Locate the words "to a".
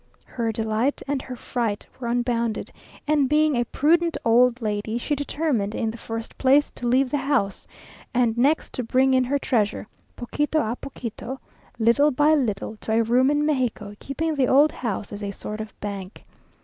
12.77-13.03